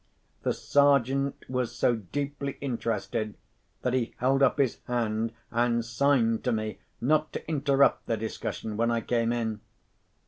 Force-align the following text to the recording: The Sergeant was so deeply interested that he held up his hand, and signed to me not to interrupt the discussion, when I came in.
The 0.41 0.51
Sergeant 0.53 1.45
was 1.47 1.75
so 1.75 1.95
deeply 1.97 2.57
interested 2.59 3.35
that 3.83 3.93
he 3.93 4.15
held 4.17 4.41
up 4.41 4.57
his 4.57 4.79
hand, 4.87 5.31
and 5.51 5.85
signed 5.85 6.43
to 6.45 6.51
me 6.51 6.79
not 6.99 7.31
to 7.33 7.47
interrupt 7.47 8.07
the 8.07 8.17
discussion, 8.17 8.77
when 8.77 8.89
I 8.89 9.01
came 9.01 9.31
in. 9.31 9.59